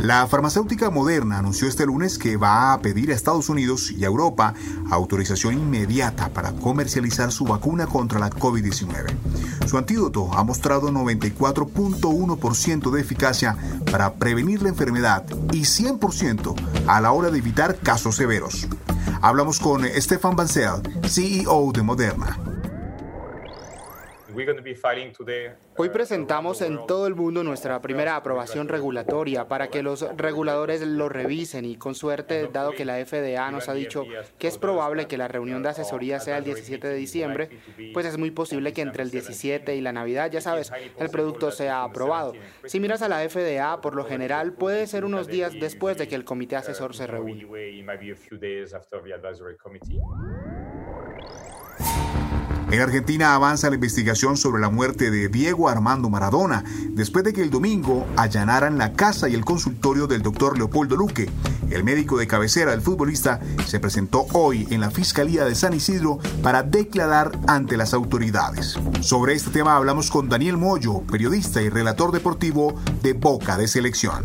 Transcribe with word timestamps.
La 0.00 0.26
farmacéutica 0.26 0.88
Moderna 0.88 1.38
anunció 1.38 1.68
este 1.68 1.84
lunes 1.84 2.16
que 2.16 2.38
va 2.38 2.72
a 2.72 2.80
pedir 2.80 3.10
a 3.10 3.14
Estados 3.14 3.50
Unidos 3.50 3.90
y 3.90 4.04
a 4.04 4.06
Europa 4.06 4.54
autorización 4.90 5.52
inmediata 5.54 6.30
para 6.30 6.52
comercializar 6.52 7.30
su 7.32 7.44
vacuna 7.44 7.86
contra 7.86 8.18
la 8.18 8.30
COVID-19. 8.30 9.66
Su 9.66 9.76
antídoto 9.76 10.32
ha 10.32 10.42
mostrado 10.42 10.90
94.1% 10.90 12.90
de 12.90 13.00
eficacia 13.00 13.58
para 13.92 14.14
prevenir 14.14 14.62
la 14.62 14.70
enfermedad 14.70 15.26
y 15.52 15.64
100% 15.64 16.54
a 16.86 17.00
la 17.02 17.12
hora 17.12 17.30
de 17.30 17.36
evitar 17.36 17.76
casos 17.76 18.16
severos. 18.16 18.68
Hablamos 19.20 19.60
con 19.60 19.84
Stefan 19.84 20.34
Bancel, 20.34 20.80
CEO 21.06 21.72
de 21.72 21.82
Moderna. 21.82 22.38
Hoy 25.76 25.88
presentamos 25.88 26.60
en 26.62 26.86
todo 26.86 27.06
el 27.06 27.14
mundo 27.14 27.42
nuestra 27.42 27.80
primera 27.80 28.16
aprobación 28.16 28.68
regulatoria 28.68 29.48
para 29.48 29.68
que 29.68 29.82
los 29.82 30.02
reguladores 30.16 30.82
lo 30.82 31.08
revisen 31.08 31.64
y 31.64 31.76
con 31.76 31.94
suerte, 31.94 32.48
dado 32.52 32.72
que 32.72 32.84
la 32.84 33.04
FDA 33.04 33.50
nos 33.50 33.68
ha 33.68 33.74
dicho 33.74 34.04
que 34.38 34.48
es 34.48 34.58
probable 34.58 35.06
que 35.06 35.16
la 35.16 35.28
reunión 35.28 35.62
de 35.62 35.70
asesoría 35.70 36.20
sea 36.20 36.38
el 36.38 36.44
17 36.44 36.88
de 36.88 36.94
diciembre, 36.94 37.48
pues 37.92 38.06
es 38.06 38.18
muy 38.18 38.30
posible 38.30 38.72
que 38.72 38.82
entre 38.82 39.02
el 39.02 39.10
17 39.10 39.74
y 39.74 39.80
la 39.80 39.92
Navidad, 39.92 40.30
ya 40.30 40.40
sabes, 40.40 40.72
el 40.98 41.10
producto 41.10 41.50
sea 41.50 41.84
aprobado. 41.84 42.34
Si 42.64 42.80
miras 42.80 43.02
a 43.02 43.08
la 43.08 43.28
FDA, 43.28 43.80
por 43.80 43.94
lo 43.94 44.04
general 44.04 44.52
puede 44.52 44.86
ser 44.86 45.04
unos 45.04 45.26
días 45.26 45.52
después 45.58 45.96
de 45.98 46.08
que 46.08 46.14
el 46.14 46.24
comité 46.24 46.56
asesor 46.56 46.94
se 46.94 47.06
reúne. 47.06 47.46
En 52.70 52.80
Argentina 52.80 53.34
avanza 53.34 53.68
la 53.68 53.74
investigación 53.74 54.36
sobre 54.36 54.60
la 54.60 54.70
muerte 54.70 55.10
de 55.10 55.28
Diego 55.28 55.68
Armando 55.68 56.08
Maradona, 56.08 56.62
después 56.90 57.24
de 57.24 57.32
que 57.32 57.42
el 57.42 57.50
domingo 57.50 58.06
allanaran 58.16 58.78
la 58.78 58.92
casa 58.92 59.28
y 59.28 59.34
el 59.34 59.44
consultorio 59.44 60.06
del 60.06 60.22
doctor 60.22 60.56
Leopoldo 60.56 60.94
Luque. 60.94 61.28
El 61.68 61.82
médico 61.82 62.16
de 62.16 62.28
cabecera 62.28 62.70
del 62.70 62.80
futbolista 62.80 63.40
se 63.66 63.80
presentó 63.80 64.26
hoy 64.34 64.68
en 64.70 64.80
la 64.80 64.92
Fiscalía 64.92 65.44
de 65.44 65.56
San 65.56 65.74
Isidro 65.74 66.20
para 66.44 66.62
declarar 66.62 67.32
ante 67.48 67.76
las 67.76 67.92
autoridades. 67.92 68.78
Sobre 69.00 69.34
este 69.34 69.50
tema 69.50 69.74
hablamos 69.74 70.08
con 70.08 70.28
Daniel 70.28 70.56
Moyo, 70.56 71.00
periodista 71.10 71.60
y 71.62 71.70
relator 71.70 72.12
deportivo 72.12 72.80
de 73.02 73.14
Boca 73.14 73.58
de 73.58 73.66
Selección. 73.66 74.24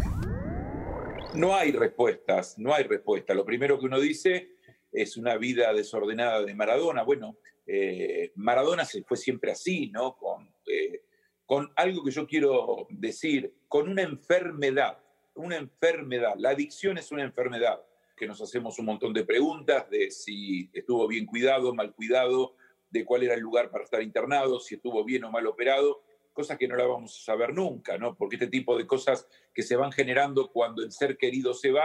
No 1.33 1.55
hay 1.55 1.71
respuestas, 1.71 2.59
no 2.59 2.75
hay 2.75 2.83
respuesta. 2.83 3.33
Lo 3.33 3.43
primero 3.43 3.79
que 3.79 3.87
uno 3.87 3.99
dice 3.99 4.54
es 4.95 5.17
una 5.17 5.37
vida 5.37 5.73
desordenada 5.73 6.43
de 6.43 6.55
Maradona. 6.55 7.03
Bueno, 7.03 7.37
eh, 7.67 8.31
Maradona 8.35 8.85
se 8.85 9.03
fue 9.03 9.17
siempre 9.17 9.51
así, 9.51 9.89
¿no? 9.91 10.15
Con, 10.15 10.49
eh, 10.67 11.03
con 11.45 11.71
algo 11.75 12.03
que 12.03 12.11
yo 12.11 12.25
quiero 12.27 12.87
decir, 12.89 13.53
con 13.67 13.89
una 13.89 14.01
enfermedad, 14.01 14.99
una 15.35 15.57
enfermedad. 15.57 16.35
La 16.37 16.51
adicción 16.51 16.97
es 16.97 17.11
una 17.11 17.23
enfermedad 17.23 17.81
que 18.15 18.27
nos 18.27 18.41
hacemos 18.41 18.79
un 18.79 18.85
montón 18.85 19.13
de 19.13 19.25
preguntas 19.25 19.89
de 19.89 20.09
si 20.09 20.69
estuvo 20.73 21.07
bien 21.07 21.25
cuidado, 21.25 21.73
mal 21.73 21.93
cuidado, 21.93 22.55
de 22.89 23.03
cuál 23.03 23.23
era 23.23 23.33
el 23.33 23.41
lugar 23.41 23.69
para 23.69 23.83
estar 23.83 24.01
internado, 24.01 24.59
si 24.59 24.75
estuvo 24.75 25.03
bien 25.03 25.25
o 25.25 25.31
mal 25.31 25.45
operado, 25.47 26.01
cosas 26.31 26.57
que 26.57 26.67
no 26.67 26.75
la 26.75 26.85
vamos 26.85 27.19
a 27.19 27.25
saber 27.25 27.53
nunca, 27.53 27.97
¿no? 27.97 28.15
Porque 28.15 28.37
este 28.37 28.47
tipo 28.47 28.77
de 28.77 28.87
cosas 28.87 29.27
que 29.53 29.63
se 29.63 29.75
van 29.75 29.91
generando 29.91 30.51
cuando 30.51 30.81
el 30.81 30.91
ser 30.91 31.17
querido 31.17 31.53
se 31.53 31.71
va 31.71 31.83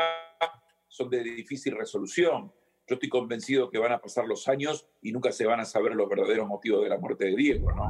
son 0.86 1.10
de 1.10 1.22
difícil 1.22 1.76
resolución. 1.76 2.52
Yo 2.90 2.94
estoy 2.94 3.08
convencido 3.08 3.70
que 3.70 3.78
van 3.78 3.92
a 3.92 4.00
pasar 4.00 4.26
los 4.26 4.48
años 4.48 4.84
y 5.00 5.12
nunca 5.12 5.30
se 5.30 5.46
van 5.46 5.60
a 5.60 5.64
saber 5.64 5.94
los 5.94 6.08
verdaderos 6.08 6.48
motivos 6.48 6.82
de 6.82 6.88
la 6.88 6.98
muerte 6.98 7.26
de 7.26 7.36
Diego, 7.36 7.70
¿no? 7.70 7.88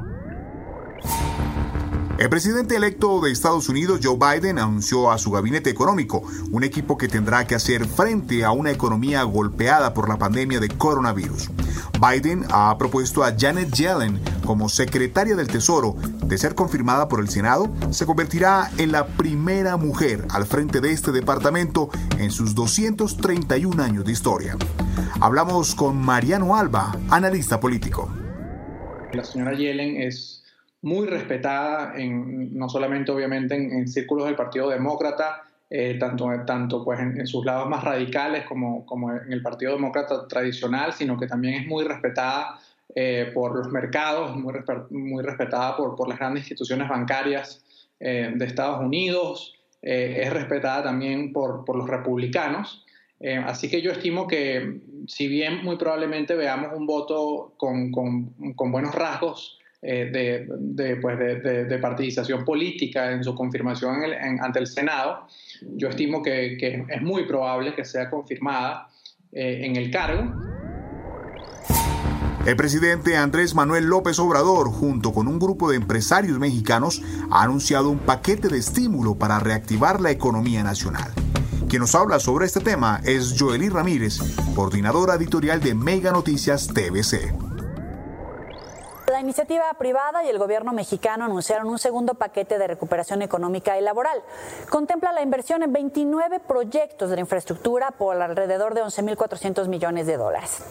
El 2.19 2.29
presidente 2.29 2.75
electo 2.75 3.19
de 3.19 3.31
Estados 3.31 3.67
Unidos, 3.67 4.01
Joe 4.03 4.15
Biden, 4.15 4.59
anunció 4.59 5.09
a 5.09 5.17
su 5.17 5.31
gabinete 5.31 5.71
económico, 5.71 6.21
un 6.51 6.63
equipo 6.63 6.95
que 6.95 7.07
tendrá 7.07 7.47
que 7.47 7.55
hacer 7.55 7.87
frente 7.87 8.45
a 8.45 8.51
una 8.51 8.69
economía 8.69 9.23
golpeada 9.23 9.95
por 9.95 10.07
la 10.07 10.19
pandemia 10.19 10.59
de 10.59 10.67
coronavirus. 10.69 11.49
Biden 11.99 12.45
ha 12.51 12.77
propuesto 12.77 13.23
a 13.23 13.33
Janet 13.35 13.71
Yellen 13.71 14.21
como 14.45 14.69
secretaria 14.69 15.35
del 15.35 15.47
Tesoro. 15.47 15.95
De 16.25 16.37
ser 16.37 16.53
confirmada 16.53 17.07
por 17.07 17.21
el 17.21 17.29
Senado, 17.29 17.73
se 17.89 18.05
convertirá 18.05 18.69
en 18.77 18.91
la 18.91 19.07
primera 19.07 19.75
mujer 19.77 20.27
al 20.29 20.45
frente 20.45 20.79
de 20.79 20.91
este 20.91 21.11
departamento 21.11 21.89
en 22.19 22.29
sus 22.29 22.53
231 22.53 23.81
años 23.81 24.05
de 24.05 24.11
historia. 24.11 24.57
Hablamos 25.19 25.75
con 25.75 25.97
Mariano 25.97 26.55
Alba, 26.55 26.95
analista 27.09 27.59
político. 27.59 28.09
La 29.13 29.23
señora 29.23 29.53
Yellen 29.53 30.01
es 30.01 30.43
muy 30.81 31.05
respetada, 31.07 31.93
en, 31.95 32.57
no 32.57 32.69
solamente 32.69 33.11
obviamente 33.11 33.55
en, 33.55 33.87
círculos 33.87 34.25
del 34.25 34.35
Partido 34.35 34.69
Demócrata, 34.69 35.43
eh, 35.69 35.97
tanto, 35.99 36.29
tanto 36.45 36.83
pues 36.83 36.99
en, 36.99 37.27
sus 37.27 37.45
lados 37.45 37.69
más 37.69 37.83
radicales 37.83 38.45
como, 38.45 38.85
como 38.85 39.11
en 39.11 39.31
el 39.31 39.41
Partido 39.41 39.73
Demócrata 39.73 40.27
tradicional, 40.27 40.93
sino 40.93 41.19
que 41.19 41.27
también 41.27 41.61
es 41.61 41.67
muy 41.67 41.83
respetada 41.83 42.59
eh, 42.95 43.31
por 43.33 43.55
los 43.55 43.71
mercados, 43.71 44.35
muy, 44.35 44.53
muy 44.89 45.23
respetada 45.23 45.77
por, 45.77 45.95
por, 45.95 46.07
las 46.07 46.17
grandes 46.17 46.43
instituciones 46.43 46.89
bancarias 46.89 47.63
eh, 47.99 48.31
de 48.33 48.45
Estados 48.45 48.79
Unidos, 48.79 49.55
es 49.83 50.31
respetada 50.31 50.83
también 50.83 51.33
por, 51.33 51.65
por 51.65 51.75
los 51.75 51.89
republicanos. 51.89 52.85
Así 53.45 53.69
que 53.69 53.81
yo 53.81 53.91
estimo 53.91 54.27
que 54.27 54.81
si 55.07 55.27
bien 55.27 55.63
muy 55.63 55.77
probablemente 55.77 56.35
veamos 56.35 56.71
un 56.75 56.85
voto 56.85 57.53
con, 57.57 57.91
con, 57.91 58.71
buenos 58.71 58.93
rasgos, 58.93 59.59
eh, 59.83 60.09
de, 60.11 60.47
de, 60.59 60.95
pues 60.97 61.17
de, 61.17 61.77
partidización 61.79 62.45
política 62.45 63.11
en 63.11 63.23
su 63.23 63.33
confirmación 63.33 63.95
ante 64.39 64.59
el 64.59 64.67
Senado, 64.67 65.27
yo 65.75 65.89
estimo 65.89 66.21
que, 66.21 66.55
que, 66.59 66.85
es 66.87 67.01
muy 67.01 67.25
probable 67.25 67.73
que 67.73 67.83
sea 67.83 68.09
confirmada 68.09 68.89
eh, 69.31 69.61
en 69.63 69.75
el 69.75 69.89
cargo. 69.89 70.35
El 72.45 72.55
presidente 72.55 73.17
Andrés 73.17 73.53
Manuel 73.53 73.85
López 73.85 74.17
Obrador, 74.19 74.69
junto 74.69 75.13
con 75.13 75.27
un 75.27 75.37
grupo 75.37 75.69
de 75.69 75.77
empresarios 75.77 76.39
mexicanos, 76.39 77.01
ha 77.29 77.43
anunciado 77.43 77.89
un 77.89 77.99
paquete 77.99 78.49
de 78.49 78.57
estímulo 78.57 79.15
para 79.15 79.39
reactivar 79.39 80.01
la 80.01 80.09
economía 80.09 80.63
nacional. 80.63 81.11
Quien 81.71 81.79
nos 81.79 81.95
habla 81.95 82.19
sobre 82.19 82.47
este 82.47 82.59
tema 82.59 82.99
es 83.05 83.37
Joely 83.39 83.69
Ramírez, 83.69 84.17
coordinadora 84.57 85.15
editorial 85.15 85.61
de 85.61 85.73
Mega 85.73 86.11
Noticias 86.11 86.67
TVC. 86.67 87.33
La 89.07 89.21
iniciativa 89.21 89.73
privada 89.79 90.21
y 90.25 90.27
el 90.27 90.37
gobierno 90.37 90.73
mexicano 90.73 91.23
anunciaron 91.23 91.69
un 91.69 91.79
segundo 91.79 92.15
paquete 92.15 92.57
de 92.57 92.67
recuperación 92.67 93.21
económica 93.21 93.77
y 93.77 93.81
laboral. 93.81 94.21
Contempla 94.69 95.13
la 95.13 95.21
inversión 95.21 95.63
en 95.63 95.71
29 95.71 96.41
proyectos 96.41 97.09
de 97.09 97.21
infraestructura 97.21 97.91
por 97.91 98.21
alrededor 98.21 98.73
de 98.73 98.83
11.400 98.83 99.69
millones 99.69 100.07
de 100.07 100.17
dólares. 100.17 100.63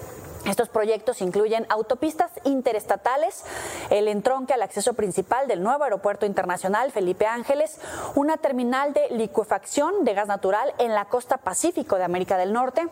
Estos 0.47 0.69
proyectos 0.69 1.21
incluyen 1.21 1.67
autopistas 1.69 2.31
interestatales, 2.45 3.45
el 3.91 4.09
entronque 4.09 4.55
al 4.55 4.63
acceso 4.63 4.95
principal 4.95 5.47
del 5.49 5.63
nuevo 5.63 5.85
aeropuerto 5.85 6.25
internacional 6.25 6.93
Felipe 6.93 7.27
Ángeles, 7.27 7.79
una 8.15 8.39
terminal 8.39 8.93
de 8.93 9.09
licuefacción 9.11 10.05
de 10.05 10.15
gas 10.15 10.29
natural 10.29 10.73
en 10.79 10.95
la 10.95 11.05
costa 11.05 11.37
pacífico 11.37 11.97
de 11.97 12.05
América 12.05 12.39
del 12.39 12.53
Norte, 12.53 12.89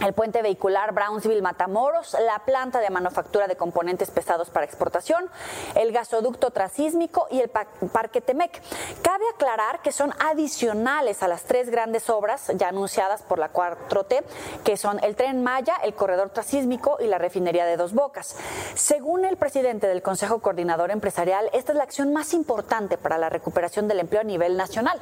el 0.00 0.14
puente 0.14 0.42
vehicular 0.42 0.94
Brownsville-Matamoros, 0.94 2.16
la 2.24 2.38
planta 2.40 2.80
de 2.80 2.90
manufactura 2.90 3.46
de 3.46 3.56
componentes 3.56 4.10
pesados 4.10 4.48
para 4.50 4.64
exportación, 4.64 5.28
el 5.74 5.92
gasoducto 5.92 6.50
trasísmico 6.50 7.26
y 7.30 7.40
el 7.40 7.50
parque 7.50 8.20
Temec. 8.20 8.62
Cabe 9.02 9.24
aclarar 9.34 9.82
que 9.82 9.92
son 9.92 10.12
adicionales 10.18 11.22
a 11.22 11.28
las 11.28 11.44
tres 11.44 11.68
grandes 11.70 12.08
obras 12.08 12.50
ya 12.54 12.68
anunciadas 12.68 13.22
por 13.22 13.38
la 13.38 13.52
4T, 13.52 14.22
que 14.64 14.76
son 14.76 15.02
el 15.04 15.16
tren 15.16 15.42
Maya, 15.42 15.76
el 15.82 15.94
corredor 15.94 16.30
trasísmico 16.30 16.96
y 17.00 17.06
la 17.06 17.18
refinería 17.18 17.66
de 17.66 17.76
Dos 17.76 17.92
Bocas. 17.92 18.36
Según 18.74 19.24
el 19.24 19.36
presidente 19.36 19.86
del 19.86 20.02
Consejo 20.02 20.40
Coordinador 20.40 20.90
Empresarial, 20.90 21.50
esta 21.52 21.72
es 21.72 21.78
la 21.78 21.84
acción 21.84 22.12
más 22.12 22.32
importante 22.32 22.96
para 22.96 23.18
la 23.18 23.28
recuperación 23.28 23.86
del 23.88 24.00
empleo 24.00 24.22
a 24.22 24.24
nivel 24.24 24.56
nacional. 24.56 25.00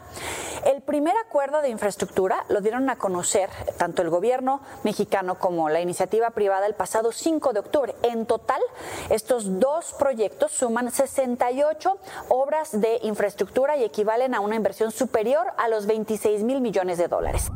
El 0.65 0.83
primer 0.83 1.17
acuerdo 1.17 1.63
de 1.63 1.69
infraestructura 1.69 2.45
lo 2.49 2.61
dieron 2.61 2.91
a 2.91 2.97
conocer 2.97 3.49
tanto 3.77 4.03
el 4.03 4.11
gobierno 4.11 4.61
mexicano 4.89 5.39
como 5.39 5.69
la 5.69 5.83
iniciativa 5.83 6.31
privada 6.31 6.67
el 6.67 6.73
pasado 6.73 7.13
5 7.13 7.53
de 7.53 7.61
octubre. 7.61 7.95
En 8.03 8.25
total, 8.25 8.63
estos 9.11 9.61
dos 9.61 9.95
proyectos 9.99 10.53
suman 10.53 10.91
68 10.91 11.99
obras 12.31 12.81
de 12.81 12.99
infraestructura 13.03 13.77
y 13.77 13.85
equivalen 13.85 14.35
a 14.35 14.41
una 14.41 14.57
inversión 14.57 14.91
superior 14.91 15.49
a 15.59 15.69
los 15.69 15.85
26 15.85 16.43
mil 16.43 16.63
millones 16.63 16.97
de 16.97 17.07
dólares. 17.07 17.51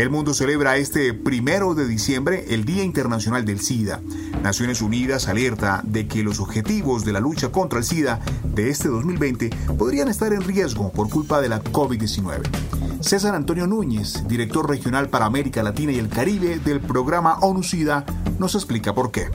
El 0.00 0.08
mundo 0.08 0.32
celebra 0.32 0.78
este 0.78 1.12
primero 1.12 1.74
de 1.74 1.86
diciembre 1.86 2.46
el 2.48 2.64
Día 2.64 2.82
Internacional 2.82 3.44
del 3.44 3.60
SIDA. 3.60 4.00
Naciones 4.42 4.80
Unidas 4.80 5.28
alerta 5.28 5.82
de 5.84 6.08
que 6.08 6.22
los 6.22 6.40
objetivos 6.40 7.04
de 7.04 7.12
la 7.12 7.20
lucha 7.20 7.52
contra 7.52 7.80
el 7.80 7.84
SIDA 7.84 8.18
de 8.42 8.70
este 8.70 8.88
2020 8.88 9.50
podrían 9.76 10.08
estar 10.08 10.32
en 10.32 10.40
riesgo 10.40 10.90
por 10.90 11.10
culpa 11.10 11.42
de 11.42 11.50
la 11.50 11.62
COVID-19. 11.62 12.40
César 13.02 13.34
Antonio 13.34 13.66
Núñez, 13.66 14.26
director 14.26 14.66
regional 14.66 15.10
para 15.10 15.26
América 15.26 15.62
Latina 15.62 15.92
y 15.92 15.98
el 15.98 16.08
Caribe 16.08 16.58
del 16.60 16.80
programa 16.80 17.38
ONU 17.40 17.62
SIDA, 17.62 18.06
nos 18.38 18.54
explica 18.54 18.94
por 18.94 19.10
qué 19.10 19.28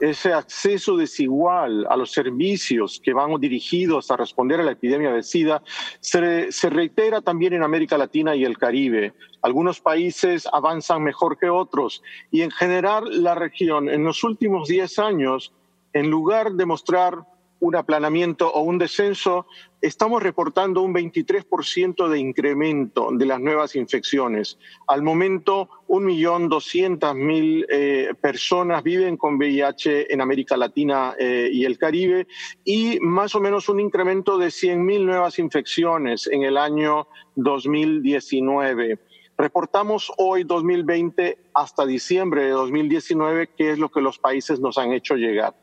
ese 0.00 0.32
acceso 0.32 0.96
desigual 0.96 1.86
a 1.88 1.96
los 1.96 2.10
servicios 2.12 3.00
que 3.02 3.12
van 3.12 3.38
dirigidos 3.40 4.10
a 4.10 4.16
responder 4.16 4.60
a 4.60 4.64
la 4.64 4.72
epidemia 4.72 5.12
de 5.12 5.22
SIDA 5.22 5.62
se, 6.00 6.50
se, 6.50 6.70
reitera 6.70 7.20
también 7.20 7.52
en 7.52 7.62
América 7.62 7.98
Latina 7.98 8.34
y 8.34 8.44
el 8.44 8.58
Caribe. 8.58 9.12
Algunos 9.42 9.80
países 9.80 10.48
avanzan 10.52 11.02
mejor 11.02 11.38
que 11.38 11.50
otros 11.50 12.02
y 12.30 12.42
en 12.42 12.50
general 12.50 13.22
la 13.22 13.34
región 13.34 13.88
en 13.88 14.04
los 14.04 14.24
últimos 14.24 14.68
10 14.68 14.98
años, 14.98 15.52
en 15.92 16.10
lugar 16.10 16.52
de 16.52 16.66
mostrar 16.66 17.18
un 17.60 17.76
aplanamiento 17.76 18.50
o 18.52 18.62
un 18.62 18.78
descenso, 18.78 19.46
estamos 19.80 20.22
reportando 20.22 20.82
un 20.82 20.94
23% 20.94 22.08
de 22.08 22.18
incremento 22.18 23.10
de 23.12 23.26
las 23.26 23.40
nuevas 23.40 23.76
infecciones. 23.76 24.58
Al 24.88 25.02
momento, 25.02 25.68
1.200.000 25.88 27.66
eh, 27.68 28.14
personas 28.20 28.82
viven 28.82 29.16
con 29.16 29.36
VIH 29.36 30.12
en 30.12 30.20
América 30.20 30.56
Latina 30.56 31.14
eh, 31.18 31.48
y 31.52 31.64
el 31.64 31.78
Caribe 31.78 32.26
y 32.64 32.98
más 33.00 33.34
o 33.34 33.40
menos 33.40 33.68
un 33.68 33.80
incremento 33.80 34.38
de 34.38 34.48
100.000 34.48 35.04
nuevas 35.04 35.38
infecciones 35.38 36.26
en 36.26 36.42
el 36.42 36.56
año 36.56 37.08
2019. 37.36 38.98
Reportamos 39.36 40.12
hoy 40.18 40.44
2020 40.44 41.38
hasta 41.54 41.86
diciembre 41.86 42.44
de 42.44 42.50
2019, 42.50 43.50
que 43.56 43.70
es 43.70 43.78
lo 43.78 43.90
que 43.90 44.02
los 44.02 44.18
países 44.18 44.60
nos 44.60 44.76
han 44.76 44.92
hecho 44.92 45.14
llegar. 45.14 45.54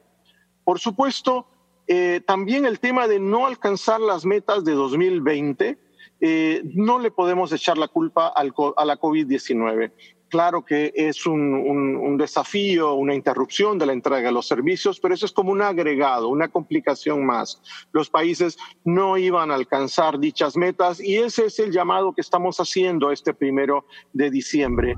Por 0.64 0.80
supuesto, 0.80 1.48
eh, 1.88 2.22
también 2.26 2.66
el 2.66 2.80
tema 2.80 3.08
de 3.08 3.20
no 3.20 3.48
alcanzar 3.48 4.00
las 4.02 4.26
metas 4.26 4.64
de 4.66 4.74
2020, 4.74 5.78
eh, 6.20 6.62
no 6.74 7.00
le 7.00 7.12
podemos 7.12 7.52
echar 7.52 7.78
la 7.78 7.88
culpa 7.88 8.28
al, 8.28 8.54
a 8.76 8.86
la 8.86 9.00
COVID-19. 9.00 9.92
Claro 10.30 10.66
que 10.66 10.92
es 10.94 11.26
un, 11.26 11.54
un, 11.54 12.18
desafío, 12.18 12.96
una 12.96 13.16
interrupción 13.16 13.78
de 13.78 13.86
la 13.86 13.94
entrega 13.94 14.28
de 14.28 14.34
los 14.34 14.46
servicios, 14.46 15.00
pero 15.00 15.14
eso 15.14 15.26
es 15.26 15.32
como 15.32 15.52
un 15.52 15.62
agregado, 15.62 16.28
una 16.28 16.50
complicación 16.50 17.26
más. 17.26 17.62
Los 17.94 18.10
países 18.10 18.58
no 18.84 19.18
iban 19.18 19.52
a 19.52 19.56
alcanzar 19.56 20.20
dichas 20.20 20.58
metas 20.58 21.00
y 21.00 21.16
ese 21.16 21.46
es 21.46 21.60
el 21.60 21.72
llamado 21.72 22.14
que 22.14 22.22
estamos 22.22 22.58
haciendo 22.58 23.10
este 23.10 23.34
primero 23.34 23.86
de 24.12 24.30
diciembre. 24.30 24.96